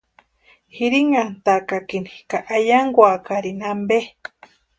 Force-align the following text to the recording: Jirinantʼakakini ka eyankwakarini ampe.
Jirinantʼakakini 0.75 2.13
ka 2.29 2.39
eyankwakarini 2.57 3.63
ampe. 3.71 3.99